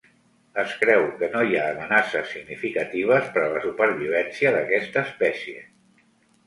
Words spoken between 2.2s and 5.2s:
significatives per a la supervivència d'aquesta